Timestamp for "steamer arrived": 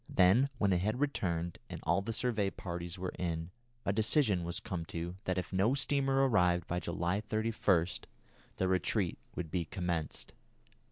5.75-6.65